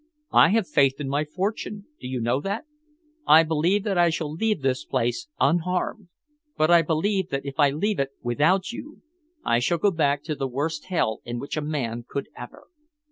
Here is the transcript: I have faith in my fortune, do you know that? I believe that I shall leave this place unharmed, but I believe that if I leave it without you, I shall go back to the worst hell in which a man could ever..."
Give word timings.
I 0.33 0.49
have 0.49 0.67
faith 0.67 0.99
in 0.99 1.07
my 1.09 1.25
fortune, 1.25 1.85
do 1.99 2.07
you 2.07 2.19
know 2.19 2.41
that? 2.41 2.65
I 3.27 3.43
believe 3.43 3.83
that 3.83 3.99
I 3.99 4.09
shall 4.09 4.31
leave 4.31 4.63
this 4.63 4.83
place 4.83 5.27
unharmed, 5.39 6.07
but 6.57 6.71
I 6.71 6.81
believe 6.81 7.29
that 7.29 7.45
if 7.45 7.59
I 7.59 7.69
leave 7.69 7.99
it 7.99 8.09
without 8.23 8.71
you, 8.71 9.03
I 9.45 9.59
shall 9.59 9.77
go 9.77 9.91
back 9.91 10.23
to 10.23 10.33
the 10.33 10.47
worst 10.47 10.85
hell 10.85 11.21
in 11.23 11.37
which 11.37 11.55
a 11.55 11.61
man 11.61 12.03
could 12.09 12.29
ever..." 12.35 12.63